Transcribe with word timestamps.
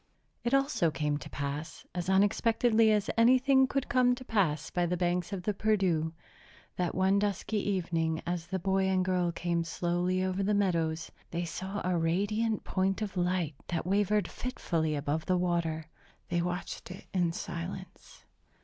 It 0.43 0.55
also 0.55 0.89
came 0.89 1.17
to 1.19 1.29
pass, 1.29 1.85
as 1.93 2.09
unexpectedly 2.09 2.91
as 2.91 3.11
anything 3.19 3.67
could 3.67 3.87
come 3.87 4.15
to 4.15 4.25
pass 4.25 4.71
by 4.71 4.87
the 4.87 4.97
banks 4.97 5.31
of 5.31 5.43
the 5.43 5.53
Perdu, 5.53 6.11
that 6.75 6.95
one 6.95 7.19
dusky 7.19 7.57
evening, 7.59 8.19
as 8.25 8.47
the 8.47 8.57
boy 8.57 8.87
and 8.87 9.05
girl 9.05 9.31
came 9.31 9.63
slowly 9.63 10.23
over 10.23 10.41
the 10.41 10.55
meadows, 10.55 11.11
they 11.29 11.45
saw 11.45 11.83
a 11.87 11.99
radiant 11.99 12.63
point 12.63 13.03
of 13.03 13.15
light 13.15 13.53
that 13.67 13.85
wavered 13.85 14.27
fitfully 14.27 14.95
above 14.95 15.27
the 15.27 15.37
water. 15.37 15.85
They 16.29 16.41
watched 16.41 16.89
it 16.89 17.05
in 17.13 17.31
silence. 17.31 18.25